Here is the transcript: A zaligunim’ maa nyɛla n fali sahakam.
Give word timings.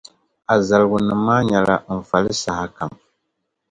A 0.51 0.53
zaligunim’ 0.67 1.19
maa 1.27 1.45
nyɛla 1.49 1.75
n 1.97 1.99
fali 2.09 2.31
sahakam. 2.43 2.91